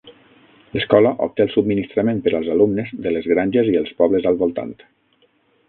L'escola 0.77 1.11
obté 1.25 1.45
el 1.45 1.51
subministrament 1.55 2.23
per 2.29 2.33
als 2.39 2.49
alumnes 2.55 2.91
de 3.05 3.13
les 3.15 3.29
granges 3.35 3.73
i 3.75 3.79
els 3.83 3.95
pobles 4.01 4.29
al 4.31 4.41
voltant. 4.43 4.77